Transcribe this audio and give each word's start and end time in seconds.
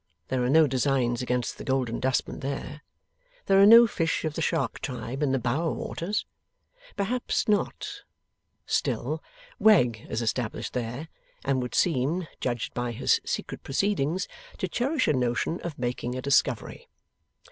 There 0.29 0.41
are 0.43 0.49
no 0.49 0.65
designs 0.65 1.21
against 1.21 1.59
the 1.59 1.63
Golden 1.63 1.99
Dustman 1.99 2.39
there? 2.39 2.81
There 3.45 3.61
are 3.61 3.67
no 3.67 3.85
fish 3.85 4.25
of 4.25 4.33
the 4.33 4.41
shark 4.41 4.79
tribe 4.79 5.21
in 5.21 5.31
the 5.31 5.37
Bower 5.37 5.71
waters? 5.73 6.25
Perhaps 6.97 7.47
not. 7.47 8.01
Still, 8.65 9.21
Wegg 9.59 10.07
is 10.09 10.23
established 10.23 10.73
there, 10.73 11.07
and 11.45 11.61
would 11.61 11.75
seem, 11.75 12.27
judged 12.39 12.73
by 12.73 12.93
his 12.93 13.21
secret 13.23 13.61
proceedings, 13.61 14.27
to 14.57 14.67
cherish 14.67 15.07
a 15.07 15.13
notion 15.13 15.59
of 15.61 15.77
making 15.77 16.15
a 16.15 16.21
discovery. 16.23 16.89